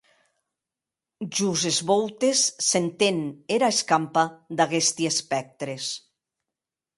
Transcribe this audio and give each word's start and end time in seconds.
Jos 1.39 1.65
es 1.71 1.77
vòutes 1.91 2.41
s’enten 2.69 3.19
era 3.59 3.69
escampa 3.75 4.25
d’aguesti 4.61 5.09
espèctres. 5.13 5.93